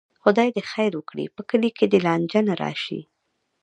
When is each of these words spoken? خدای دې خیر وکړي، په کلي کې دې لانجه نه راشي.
خدای 0.23 0.49
دې 0.55 0.61
خیر 0.71 0.91
وکړي، 0.97 1.25
په 1.35 1.41
کلي 1.49 1.69
کې 1.77 1.85
دې 1.91 1.99
لانجه 2.05 2.39
نه 2.49 2.53
راشي. 2.61 3.01